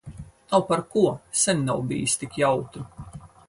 [0.53, 1.03] Nav par ko.
[1.43, 2.87] Sen nav bijis tik jautri.